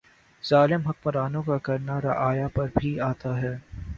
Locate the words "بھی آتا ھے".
2.75-3.53